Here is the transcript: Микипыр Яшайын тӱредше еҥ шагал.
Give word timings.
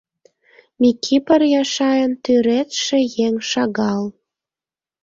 Микипыр 0.81 1.41
Яшайын 1.61 2.11
тӱредше 2.23 2.99
еҥ 3.25 3.35
шагал. 3.49 4.01